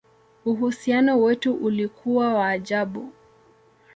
Uhusiano 0.45 1.21
wetu 1.23 1.53
ulikuwa 1.53 2.33
wa 2.33 2.47
ajabu! 2.47 3.13